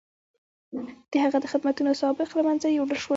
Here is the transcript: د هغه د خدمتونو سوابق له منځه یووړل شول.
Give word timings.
د 1.11 1.13
هغه 1.23 1.37
د 1.41 1.45
خدمتونو 1.51 1.97
سوابق 2.01 2.29
له 2.37 2.43
منځه 2.47 2.67
یووړل 2.69 2.99
شول. 3.03 3.09